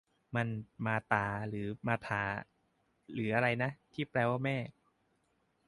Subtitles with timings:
[0.35, 0.47] มัน
[0.85, 2.23] มาตา หรือ มาธา
[3.13, 4.57] หรืออะไรนะ ที่แปลว่า แม่